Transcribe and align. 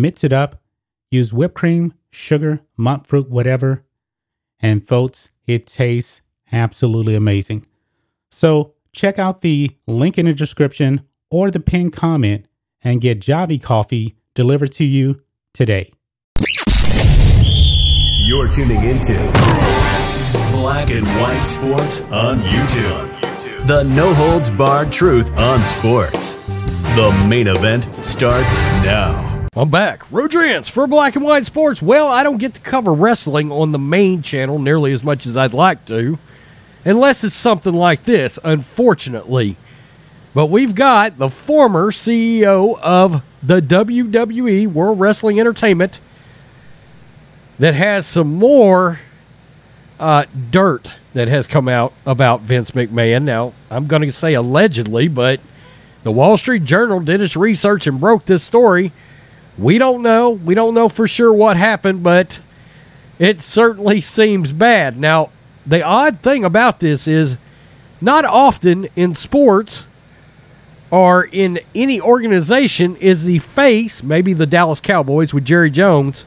mix 0.00 0.24
it 0.24 0.32
up, 0.32 0.60
use 1.10 1.32
whipped 1.32 1.54
cream, 1.54 1.94
sugar, 2.10 2.60
monk 2.76 3.06
fruit, 3.06 3.28
whatever. 3.28 3.84
And 4.60 4.86
folks, 4.86 5.30
it 5.46 5.66
tastes 5.66 6.20
absolutely 6.52 7.14
amazing. 7.14 7.66
So 8.30 8.74
check 8.92 9.18
out 9.18 9.40
the 9.40 9.70
link 9.86 10.18
in 10.18 10.26
the 10.26 10.32
description 10.32 11.02
or 11.30 11.50
the 11.50 11.60
pinned 11.60 11.92
comment 11.92 12.46
and 12.82 13.00
get 13.00 13.20
Javy 13.20 13.62
coffee 13.62 14.16
delivered 14.34 14.72
to 14.72 14.84
you 14.84 15.22
today. 15.52 15.92
You're 18.26 18.48
tuning 18.48 18.84
into 18.84 19.14
Black 20.52 20.90
and 20.90 21.06
White 21.20 21.40
Sports 21.40 22.00
on 22.12 22.40
YouTube. 22.40 23.66
The 23.66 23.84
no 23.84 24.14
holds 24.14 24.50
barred 24.50 24.92
truth 24.92 25.30
on 25.36 25.64
sports. 25.64 26.34
The 26.94 27.26
main 27.28 27.48
event 27.48 28.04
starts 28.04 28.54
now. 28.84 29.27
I'm 29.58 29.70
back. 29.70 30.04
Rodrance 30.12 30.68
for 30.68 30.86
Black 30.86 31.16
and 31.16 31.24
White 31.24 31.44
Sports. 31.44 31.82
Well, 31.82 32.06
I 32.06 32.22
don't 32.22 32.38
get 32.38 32.54
to 32.54 32.60
cover 32.60 32.92
wrestling 32.92 33.50
on 33.50 33.72
the 33.72 33.78
main 33.78 34.22
channel 34.22 34.60
nearly 34.60 34.92
as 34.92 35.02
much 35.02 35.26
as 35.26 35.36
I'd 35.36 35.52
like 35.52 35.84
to, 35.86 36.16
unless 36.84 37.24
it's 37.24 37.34
something 37.34 37.74
like 37.74 38.04
this, 38.04 38.38
unfortunately. 38.44 39.56
But 40.32 40.46
we've 40.46 40.76
got 40.76 41.18
the 41.18 41.28
former 41.28 41.90
CEO 41.90 42.78
of 42.78 43.24
the 43.42 43.60
WWE 43.60 44.68
World 44.68 45.00
Wrestling 45.00 45.40
Entertainment 45.40 45.98
that 47.58 47.74
has 47.74 48.06
some 48.06 48.34
more 48.34 49.00
uh, 49.98 50.26
dirt 50.52 50.88
that 51.14 51.26
has 51.26 51.48
come 51.48 51.66
out 51.66 51.92
about 52.06 52.42
Vince 52.42 52.70
McMahon. 52.70 53.24
Now, 53.24 53.54
I'm 53.70 53.88
going 53.88 54.02
to 54.02 54.12
say 54.12 54.34
allegedly, 54.34 55.08
but 55.08 55.40
the 56.04 56.12
Wall 56.12 56.36
Street 56.36 56.62
Journal 56.62 57.00
did 57.00 57.20
its 57.20 57.34
research 57.34 57.88
and 57.88 57.98
broke 57.98 58.24
this 58.24 58.44
story 58.44 58.92
we 59.58 59.78
don't 59.78 60.02
know. 60.02 60.30
We 60.30 60.54
don't 60.54 60.74
know 60.74 60.88
for 60.88 61.08
sure 61.08 61.32
what 61.32 61.56
happened, 61.56 62.02
but 62.02 62.40
it 63.18 63.40
certainly 63.40 64.00
seems 64.00 64.52
bad. 64.52 64.96
Now, 64.96 65.30
the 65.66 65.82
odd 65.82 66.20
thing 66.20 66.44
about 66.44 66.80
this 66.80 67.08
is 67.08 67.36
not 68.00 68.24
often 68.24 68.88
in 68.94 69.14
sports 69.14 69.84
or 70.90 71.24
in 71.24 71.58
any 71.74 72.00
organization 72.00 72.96
is 72.96 73.24
the 73.24 73.40
face, 73.40 74.02
maybe 74.02 74.32
the 74.32 74.46
Dallas 74.46 74.80
Cowboys 74.80 75.34
with 75.34 75.44
Jerry 75.44 75.70
Jones, 75.70 76.24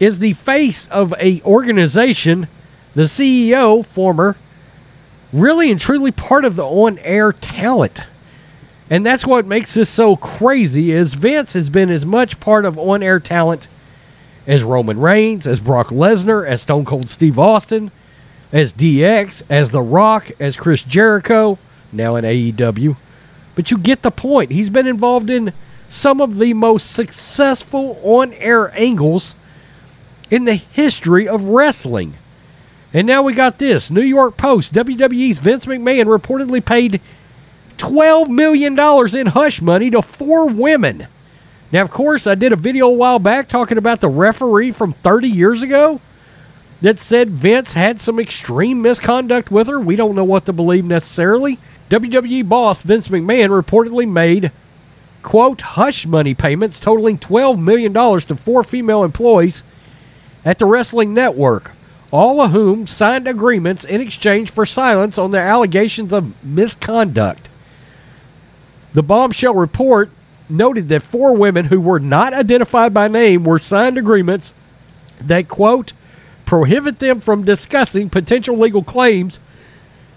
is 0.00 0.18
the 0.18 0.32
face 0.32 0.88
of 0.88 1.14
a 1.20 1.42
organization, 1.42 2.48
the 2.94 3.02
CEO, 3.02 3.84
former, 3.84 4.36
really 5.32 5.70
and 5.70 5.80
truly 5.80 6.10
part 6.10 6.44
of 6.44 6.56
the 6.56 6.64
on-air 6.64 7.32
talent. 7.32 8.02
And 8.90 9.04
that's 9.04 9.26
what 9.26 9.46
makes 9.46 9.74
this 9.74 9.90
so 9.90 10.16
crazy 10.16 10.92
is 10.92 11.14
Vince 11.14 11.52
has 11.52 11.68
been 11.68 11.90
as 11.90 12.06
much 12.06 12.40
part 12.40 12.64
of 12.64 12.78
on-air 12.78 13.20
talent 13.20 13.68
as 14.46 14.62
Roman 14.62 14.98
Reigns, 14.98 15.46
as 15.46 15.60
Brock 15.60 15.88
Lesnar, 15.88 16.46
as 16.46 16.62
Stone 16.62 16.86
Cold 16.86 17.10
Steve 17.10 17.38
Austin, 17.38 17.90
as 18.50 18.72
DX, 18.72 19.42
as 19.50 19.70
The 19.70 19.82
Rock, 19.82 20.30
as 20.40 20.56
Chris 20.56 20.82
Jericho, 20.82 21.58
now 21.92 22.16
in 22.16 22.24
AEW. 22.24 22.96
But 23.54 23.70
you 23.70 23.76
get 23.76 24.02
the 24.02 24.10
point. 24.10 24.50
He's 24.50 24.70
been 24.70 24.86
involved 24.86 25.28
in 25.28 25.52
some 25.90 26.20
of 26.20 26.38
the 26.38 26.54
most 26.54 26.90
successful 26.90 28.00
on-air 28.02 28.72
angles 28.78 29.34
in 30.30 30.44
the 30.44 30.54
history 30.54 31.28
of 31.28 31.44
wrestling. 31.44 32.14
And 32.94 33.06
now 33.06 33.22
we 33.22 33.34
got 33.34 33.58
this. 33.58 33.90
New 33.90 34.00
York 34.00 34.38
Post, 34.38 34.72
WWE's 34.72 35.38
Vince 35.38 35.66
McMahon 35.66 36.06
reportedly 36.06 36.64
paid 36.64 37.02
$12 37.78 38.28
million 38.28 38.78
in 39.18 39.26
hush 39.28 39.62
money 39.62 39.90
to 39.90 40.02
four 40.02 40.46
women. 40.46 41.06
Now, 41.72 41.82
of 41.82 41.90
course, 41.90 42.26
I 42.26 42.34
did 42.34 42.52
a 42.52 42.56
video 42.56 42.86
a 42.86 42.92
while 42.92 43.18
back 43.18 43.48
talking 43.48 43.78
about 43.78 44.00
the 44.00 44.08
referee 44.08 44.72
from 44.72 44.92
30 44.92 45.28
years 45.28 45.62
ago 45.62 46.00
that 46.80 46.98
said 46.98 47.30
Vince 47.30 47.72
had 47.72 48.00
some 48.00 48.18
extreme 48.18 48.80
misconduct 48.80 49.50
with 49.50 49.66
her. 49.66 49.80
We 49.80 49.96
don't 49.96 50.14
know 50.14 50.24
what 50.24 50.46
to 50.46 50.52
believe 50.52 50.84
necessarily. 50.84 51.58
WWE 51.90 52.48
boss 52.48 52.82
Vince 52.82 53.08
McMahon 53.08 53.48
reportedly 53.48 54.08
made, 54.08 54.52
quote, 55.22 55.60
hush 55.60 56.06
money 56.06 56.34
payments 56.34 56.78
totaling 56.78 57.18
$12 57.18 57.58
million 57.58 57.92
to 57.92 58.36
four 58.36 58.62
female 58.62 59.04
employees 59.04 59.62
at 60.44 60.58
the 60.58 60.66
Wrestling 60.66 61.12
Network, 61.14 61.72
all 62.10 62.40
of 62.40 62.52
whom 62.52 62.86
signed 62.86 63.26
agreements 63.26 63.84
in 63.84 64.00
exchange 64.00 64.50
for 64.50 64.64
silence 64.64 65.18
on 65.18 65.30
their 65.30 65.46
allegations 65.46 66.12
of 66.12 66.32
misconduct. 66.44 67.47
The 68.98 69.04
bombshell 69.04 69.54
report 69.54 70.10
noted 70.48 70.88
that 70.88 71.04
four 71.04 71.32
women 71.32 71.66
who 71.66 71.80
were 71.80 72.00
not 72.00 72.34
identified 72.34 72.92
by 72.92 73.06
name 73.06 73.44
were 73.44 73.60
signed 73.60 73.96
agreements 73.96 74.52
that, 75.20 75.46
quote, 75.46 75.92
prohibit 76.44 76.98
them 76.98 77.20
from 77.20 77.44
discussing 77.44 78.10
potential 78.10 78.56
legal 78.58 78.82
claims 78.82 79.38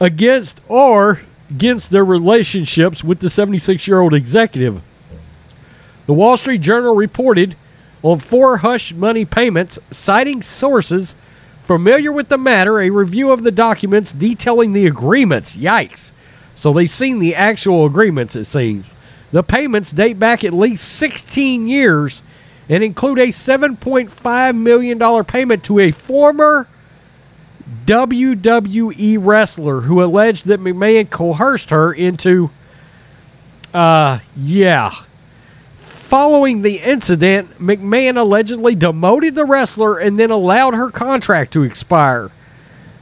against 0.00 0.60
or 0.66 1.20
against 1.48 1.92
their 1.92 2.04
relationships 2.04 3.04
with 3.04 3.20
the 3.20 3.30
76 3.30 3.86
year 3.86 4.00
old 4.00 4.12
executive. 4.12 4.82
The 6.06 6.14
Wall 6.14 6.36
Street 6.36 6.60
Journal 6.60 6.96
reported 6.96 7.54
on 8.02 8.18
four 8.18 8.56
hush 8.56 8.92
money 8.92 9.24
payments, 9.24 9.78
citing 9.92 10.42
sources 10.42 11.14
familiar 11.64 12.10
with 12.10 12.28
the 12.28 12.38
matter, 12.38 12.80
a 12.80 12.90
review 12.90 13.30
of 13.30 13.44
the 13.44 13.52
documents 13.52 14.10
detailing 14.10 14.72
the 14.72 14.84
agreements. 14.84 15.54
Yikes. 15.54 16.10
So 16.54 16.72
they've 16.72 16.90
seen 16.90 17.18
the 17.18 17.34
actual 17.34 17.86
agreements, 17.86 18.36
it 18.36 18.44
seems. 18.44 18.86
The 19.32 19.42
payments 19.42 19.90
date 19.90 20.18
back 20.18 20.44
at 20.44 20.52
least 20.52 20.88
16 20.92 21.66
years 21.66 22.22
and 22.68 22.84
include 22.84 23.18
a 23.18 23.28
$7.5 23.28 24.56
million 24.56 25.24
payment 25.24 25.64
to 25.64 25.80
a 25.80 25.90
former 25.90 26.68
WWE 27.86 29.18
wrestler 29.20 29.82
who 29.82 30.02
alleged 30.02 30.46
that 30.46 30.60
McMahon 30.60 31.10
coerced 31.10 31.70
her 31.70 31.92
into, 31.92 32.50
uh, 33.72 34.20
yeah. 34.36 34.94
Following 35.78 36.62
the 36.62 36.78
incident, 36.78 37.58
McMahon 37.58 38.16
allegedly 38.16 38.74
demoted 38.74 39.34
the 39.34 39.44
wrestler 39.44 39.98
and 39.98 40.18
then 40.18 40.30
allowed 40.30 40.74
her 40.74 40.90
contract 40.90 41.52
to 41.54 41.62
expire. 41.64 42.30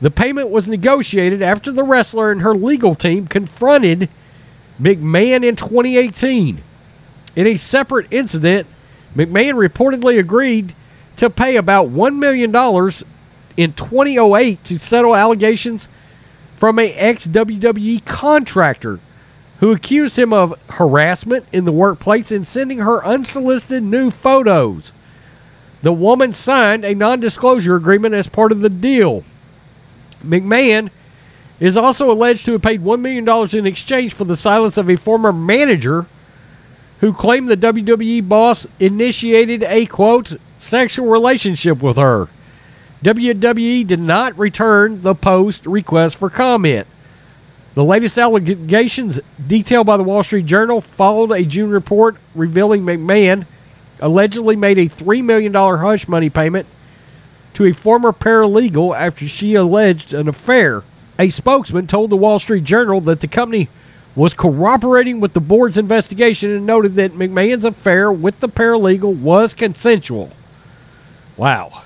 The 0.00 0.10
payment 0.10 0.50
was 0.50 0.68
negotiated 0.68 1.42
after 1.42 1.72
the 1.72 1.82
wrestler 1.82 2.30
and 2.30 2.42
her 2.42 2.54
legal 2.54 2.94
team 2.94 3.26
confronted 3.26 4.08
McMahon 4.80 5.44
in 5.44 5.56
2018. 5.56 6.62
In 7.34 7.46
a 7.46 7.56
separate 7.56 8.06
incident, 8.10 8.66
McMahon 9.14 9.54
reportedly 9.54 10.18
agreed 10.18 10.74
to 11.16 11.30
pay 11.30 11.56
about 11.56 11.88
$1 11.88 12.18
million 12.18 12.50
in 13.56 13.72
2008 13.72 14.64
to 14.64 14.78
settle 14.78 15.16
allegations 15.16 15.88
from 16.58 16.78
a 16.78 16.92
ex 16.92 17.26
WWE 17.26 18.04
contractor 18.04 19.00
who 19.60 19.72
accused 19.72 20.18
him 20.18 20.32
of 20.32 20.58
harassment 20.68 21.46
in 21.52 21.64
the 21.64 21.72
workplace 21.72 22.30
and 22.30 22.46
sending 22.46 22.78
her 22.78 23.04
unsolicited 23.04 23.82
new 23.82 24.10
photos. 24.10 24.92
The 25.82 25.92
woman 25.92 26.32
signed 26.34 26.84
a 26.84 26.94
non 26.94 27.20
disclosure 27.20 27.76
agreement 27.76 28.14
as 28.14 28.26
part 28.26 28.52
of 28.52 28.60
the 28.60 28.68
deal. 28.68 29.24
McMahon 30.26 30.90
is 31.58 31.76
also 31.76 32.10
alleged 32.10 32.44
to 32.46 32.52
have 32.52 32.62
paid 32.62 32.82
$1 32.82 33.00
million 33.00 33.56
in 33.56 33.66
exchange 33.66 34.12
for 34.12 34.24
the 34.24 34.36
silence 34.36 34.76
of 34.76 34.90
a 34.90 34.96
former 34.96 35.32
manager 35.32 36.06
who 37.00 37.12
claimed 37.12 37.48
the 37.48 37.56
WWE 37.56 38.26
boss 38.28 38.66
initiated 38.80 39.62
a 39.64 39.86
quote 39.86 40.34
sexual 40.58 41.06
relationship 41.06 41.82
with 41.82 41.96
her. 41.96 42.28
WWE 43.02 43.86
did 43.86 44.00
not 44.00 44.38
return 44.38 45.02
the 45.02 45.14
post 45.14 45.66
request 45.66 46.16
for 46.16 46.30
comment. 46.30 46.86
The 47.74 47.84
latest 47.84 48.16
allegations, 48.16 49.20
detailed 49.46 49.86
by 49.86 49.98
the 49.98 50.02
Wall 50.02 50.24
Street 50.24 50.46
Journal, 50.46 50.80
followed 50.80 51.30
a 51.30 51.44
June 51.44 51.70
report 51.70 52.16
revealing 52.34 52.82
McMahon 52.82 53.44
allegedly 54.00 54.56
made 54.56 54.78
a 54.78 54.88
$3 54.88 55.22
million 55.22 55.52
hush 55.52 56.08
money 56.08 56.30
payment 56.30 56.66
to 57.56 57.64
a 57.64 57.72
former 57.72 58.12
paralegal 58.12 58.94
after 58.94 59.26
she 59.26 59.54
alleged 59.54 60.12
an 60.12 60.28
affair. 60.28 60.82
A 61.18 61.30
spokesman 61.30 61.86
told 61.86 62.10
the 62.10 62.16
Wall 62.16 62.38
Street 62.38 62.64
Journal 62.64 63.00
that 63.00 63.22
the 63.22 63.28
company 63.28 63.70
was 64.14 64.34
cooperating 64.34 65.20
with 65.20 65.32
the 65.32 65.40
board's 65.40 65.78
investigation 65.78 66.50
and 66.50 66.66
noted 66.66 66.96
that 66.96 67.12
McMahon's 67.12 67.64
affair 67.64 68.12
with 68.12 68.38
the 68.40 68.48
paralegal 68.50 69.16
was 69.16 69.54
consensual. 69.54 70.32
Wow. 71.38 71.84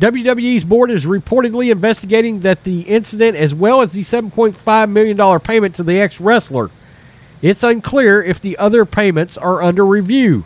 WWE's 0.00 0.62
board 0.62 0.92
is 0.92 1.06
reportedly 1.06 1.72
investigating 1.72 2.40
that 2.40 2.62
the 2.62 2.82
incident 2.82 3.36
as 3.36 3.52
well 3.52 3.80
as 3.80 3.92
the 3.92 4.02
$7.5 4.02 4.90
million 4.90 5.40
payment 5.40 5.74
to 5.74 5.82
the 5.82 5.98
ex 5.98 6.20
wrestler. 6.20 6.70
It's 7.42 7.64
unclear 7.64 8.22
if 8.22 8.40
the 8.40 8.56
other 8.58 8.84
payments 8.84 9.36
are 9.36 9.60
under 9.60 9.84
review. 9.84 10.44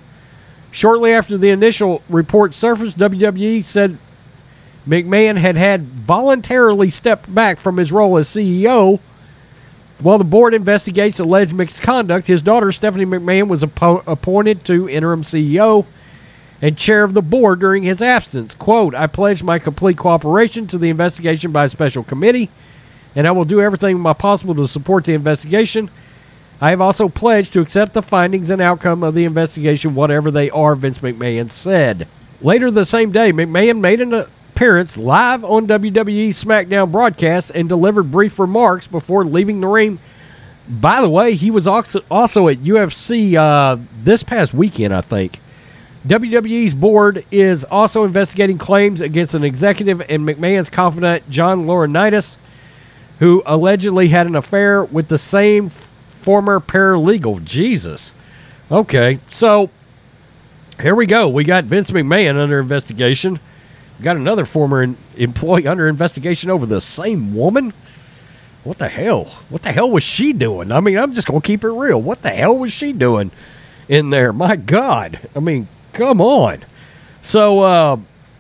Shortly 0.71 1.13
after 1.13 1.37
the 1.37 1.51
initial 1.51 2.03
report 2.09 2.55
surfaced, 2.55 2.97
WWE 2.97 3.63
said 3.63 3.99
McMahon 4.87 5.37
had 5.37 5.57
had 5.57 5.83
voluntarily 5.83 6.91
stepped 6.91 7.33
back 7.35 7.59
from 7.59 7.79
his 7.79 7.91
role 7.91 8.19
as 8.19 8.29
CEO. 8.29 9.01
While 10.01 10.19
the 10.19 10.25
board 10.25 10.53
investigates 10.53 11.21
alleged 11.21 11.55
misconduct, 11.55 12.27
his 12.27 12.43
daughter 12.43 12.71
Stephanie 12.73 13.07
McMahon 13.07 13.49
was 13.49 13.63
appo- 13.63 14.03
appointed 14.07 14.65
to 14.67 14.89
interim 14.89 15.23
CEO 15.23 15.87
and 16.61 16.77
chair 16.77 17.05
of 17.05 17.15
the 17.15 17.23
board 17.23 17.61
during 17.61 17.83
his 17.83 18.03
absence. 18.03 18.55
Quote, 18.55 18.95
I 18.95 19.07
pledge 19.07 19.43
my 19.43 19.59
complete 19.59 19.97
cooperation 19.97 20.67
to 20.69 20.79
the 20.79 20.91
investigation 20.91 21.53
by 21.53 21.65
a 21.65 21.69
special 21.69 22.05
committee, 22.05 22.51
and 23.15 23.27
I 23.27 23.31
will 23.31 23.45
do 23.45 23.61
everything 23.61 23.99
my 23.99 24.13
possible 24.13 24.55
to 24.57 24.69
support 24.69 25.05
the 25.05 25.15
investigation. 25.15 25.91
I 26.61 26.71
have 26.71 26.81
also 26.81 27.09
pledged 27.09 27.53
to 27.55 27.61
accept 27.61 27.95
the 27.95 28.03
findings 28.03 28.51
and 28.51 28.61
outcome 28.61 29.03
of 29.03 29.15
the 29.15 29.25
investigation, 29.25 29.95
whatever 29.95 30.31
they 30.31 30.51
are, 30.51 30.75
Vince 30.75 30.99
McMahon 30.99 31.51
said. 31.51 32.07
Later 32.41 32.71
the 32.71 32.85
same 32.85 33.13
day, 33.13 33.33
McMahon 33.33 33.81
made 33.81 34.01
an 34.01 34.27
appearance 34.55 34.97
live 34.97 35.43
on 35.43 35.67
WWE 35.67 36.29
SmackDown 36.29 36.93
broadcast 36.93 37.51
and 37.57 37.69
delivered 37.69 38.13
brief 38.13 38.39
remarks 38.39 38.87
before 38.87 39.25
leaving 39.25 39.61
the 39.61 39.67
ring. 39.67 39.99
By 40.69 41.01
the 41.01 41.09
way, 41.09 41.35
he 41.35 41.51
was 41.51 41.67
also, 41.67 42.03
also 42.09 42.47
at 42.47 42.59
UFC 42.59 43.35
uh, 43.35 43.79
this 43.99 44.23
past 44.23 44.55
weekend, 44.55 44.95
I 44.95 45.01
think. 45.01 45.41
WWE's 46.07 46.73
board 46.73 47.25
is 47.33 47.65
also 47.65 48.05
investigating 48.05 48.57
claims 48.57 49.01
against 49.01 49.35
an 49.35 49.43
executive 49.43 50.01
and 50.03 50.23
McMahon's 50.23 50.71
confidant, 50.71 51.29
John 51.29 51.67
Laurinaitis, 51.67 52.37
who 53.19 53.43
allegedly 53.47 54.09
had 54.09 54.29
an 54.29 54.37
affair 54.37 54.85
with 54.85 55.09
the 55.09 55.19
same 55.19 55.69
former 55.69 56.61
paralegal. 56.61 57.43
Jesus. 57.43 58.15
Okay, 58.71 59.19
so 59.31 59.69
here 60.81 60.95
we 60.95 61.07
go. 61.07 61.29
We 61.29 61.43
got 61.43 61.65
Vince 61.65 61.91
McMahon 61.91 62.39
under 62.39 62.61
investigation. 62.61 63.41
Got 64.03 64.17
another 64.17 64.45
former 64.45 64.95
employee 65.17 65.67
under 65.67 65.89
investigation 65.89 66.51
over 66.51 66.67
the 66.67 66.81
same 66.81 67.35
woman. 67.35 67.73
What 68.65 68.79
the 68.79 68.89
hell? 68.89 69.27
What 69.49 69.63
the 69.63 69.73
hell 69.73 69.91
was 69.91 70.03
she 70.03 70.33
doing? 70.33 70.73
I 70.73 70.81
mean, 70.81 70.97
I'm 70.99 71.13
just 71.13 71.27
going 71.27 71.41
to 71.41 71.47
keep 71.47 71.65
it 71.65 71.71
real. 71.71 72.01
What 72.01 72.23
the 72.23 72.31
hell 72.31 72.59
was 72.59 72.73
she 72.73 72.93
doing 72.93 73.31
in 73.89 74.11
there? 74.11 74.33
My 74.33 74.57
God. 74.57 75.21
I 75.37 75.41
mean, 75.41 75.69
Come 75.95 76.21
on. 76.21 76.65
So, 77.23 77.61
uh, 77.61 77.97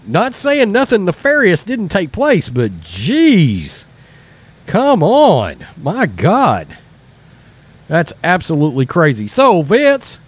not 0.06 0.34
saying 0.34 0.72
nothing 0.72 1.04
nefarious 1.06 1.62
didn't 1.62 1.88
take 1.88 2.12
place, 2.12 2.48
but 2.48 2.80
geez, 2.82 3.86
come 4.66 5.02
on. 5.02 5.64
My 5.80 6.04
God. 6.06 6.76
That's 7.86 8.12
absolutely 8.24 8.86
crazy. 8.86 9.28
So, 9.28 9.62
Vince, 9.62 10.18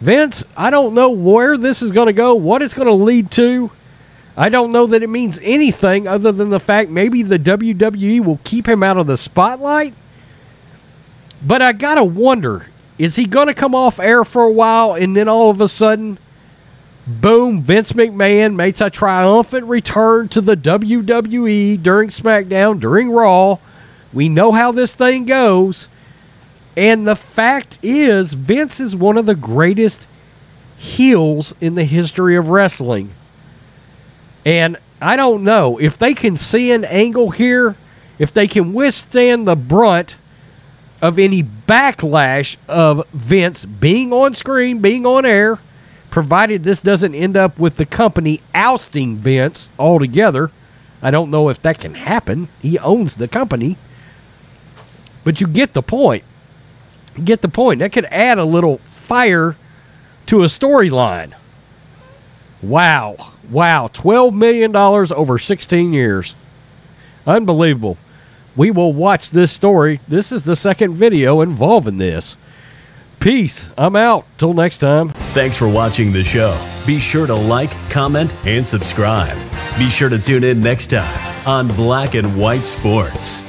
Vince, 0.00 0.44
I 0.56 0.70
don't 0.70 0.94
know 0.94 1.10
where 1.10 1.56
this 1.56 1.82
is 1.82 1.92
going 1.92 2.08
to 2.08 2.12
go, 2.12 2.34
what 2.34 2.62
it's 2.62 2.74
going 2.74 2.88
to 2.88 2.94
lead 2.94 3.30
to. 3.32 3.70
I 4.36 4.48
don't 4.48 4.72
know 4.72 4.86
that 4.86 5.02
it 5.02 5.10
means 5.10 5.38
anything 5.42 6.08
other 6.08 6.32
than 6.32 6.50
the 6.50 6.60
fact 6.60 6.90
maybe 6.90 7.22
the 7.22 7.38
WWE 7.38 8.24
will 8.24 8.40
keep 8.42 8.68
him 8.68 8.82
out 8.82 8.96
of 8.96 9.06
the 9.06 9.16
spotlight. 9.16 9.94
But 11.42 11.62
I 11.62 11.72
got 11.72 11.96
to 11.96 12.04
wonder 12.04 12.66
is 12.96 13.16
he 13.16 13.26
going 13.26 13.48
to 13.48 13.54
come 13.54 13.74
off 13.74 13.98
air 13.98 14.24
for 14.24 14.44
a 14.44 14.52
while 14.52 14.94
and 14.94 15.16
then 15.16 15.28
all 15.28 15.50
of 15.50 15.60
a 15.60 15.68
sudden 15.68 16.18
Boom, 17.06 17.60
Vince 17.60 17.92
McMahon 17.92 18.54
makes 18.54 18.80
a 18.80 18.88
triumphant 18.88 19.66
return 19.66 20.28
to 20.28 20.40
the 20.40 20.56
WWE 20.56 21.82
during 21.82 22.08
SmackDown, 22.08 22.80
during 22.80 23.10
Raw. 23.10 23.58
We 24.12 24.30
know 24.30 24.52
how 24.52 24.72
this 24.72 24.94
thing 24.94 25.26
goes. 25.26 25.86
And 26.78 27.06
the 27.06 27.16
fact 27.16 27.78
is, 27.82 28.32
Vince 28.32 28.80
is 28.80 28.96
one 28.96 29.18
of 29.18 29.26
the 29.26 29.34
greatest 29.34 30.06
heels 30.78 31.52
in 31.60 31.74
the 31.74 31.84
history 31.84 32.36
of 32.36 32.48
wrestling. 32.48 33.12
And 34.44 34.76
I 35.00 35.16
don't 35.16 35.44
know 35.44 35.78
if 35.78 35.98
they 35.98 36.14
can 36.14 36.36
see 36.36 36.70
an 36.72 36.84
angle 36.84 37.30
here, 37.30 37.76
if 38.18 38.32
they 38.32 38.46
can 38.46 38.72
withstand 38.72 39.46
the 39.46 39.56
brunt 39.56 40.16
of 41.00 41.18
any 41.18 41.42
backlash 41.42 42.56
of 42.68 43.06
Vince 43.12 43.64
being 43.64 44.12
on 44.12 44.34
screen, 44.34 44.80
being 44.80 45.04
on 45.04 45.24
air 45.26 45.58
provided 46.14 46.62
this 46.62 46.80
doesn't 46.80 47.14
end 47.14 47.36
up 47.36 47.58
with 47.58 47.74
the 47.74 47.84
company 47.84 48.40
ousting 48.54 49.16
Vince 49.16 49.68
altogether. 49.80 50.52
I 51.02 51.10
don't 51.10 51.28
know 51.28 51.48
if 51.48 51.60
that 51.62 51.80
can 51.80 51.94
happen. 51.94 52.46
He 52.62 52.78
owns 52.78 53.16
the 53.16 53.26
company. 53.26 53.76
But 55.24 55.40
you 55.40 55.48
get 55.48 55.74
the 55.74 55.82
point. 55.82 56.22
You 57.16 57.24
get 57.24 57.42
the 57.42 57.48
point. 57.48 57.80
That 57.80 57.92
could 57.92 58.04
add 58.06 58.38
a 58.38 58.44
little 58.44 58.78
fire 58.78 59.56
to 60.26 60.44
a 60.44 60.46
storyline. 60.46 61.34
Wow. 62.68 63.32
Wow. 63.50 63.88
$12 63.88 64.34
million 64.34 64.74
over 64.74 65.38
16 65.38 65.92
years. 65.92 66.34
Unbelievable. 67.26 67.96
We 68.56 68.70
will 68.70 68.92
watch 68.92 69.30
this 69.30 69.52
story. 69.52 70.00
This 70.06 70.30
is 70.30 70.44
the 70.44 70.56
second 70.56 70.94
video 70.94 71.40
involving 71.40 71.98
this. 71.98 72.36
Peace. 73.20 73.70
I'm 73.76 73.96
out. 73.96 74.26
Till 74.38 74.54
next 74.54 74.78
time. 74.78 75.10
Thanks 75.32 75.56
for 75.56 75.68
watching 75.68 76.12
the 76.12 76.22
show. 76.22 76.58
Be 76.86 76.98
sure 76.98 77.26
to 77.26 77.34
like, 77.34 77.70
comment, 77.90 78.32
and 78.46 78.66
subscribe. 78.66 79.36
Be 79.78 79.88
sure 79.88 80.08
to 80.08 80.18
tune 80.18 80.44
in 80.44 80.60
next 80.60 80.88
time 80.88 81.48
on 81.48 81.68
Black 81.68 82.14
and 82.14 82.38
White 82.38 82.66
Sports. 82.66 83.42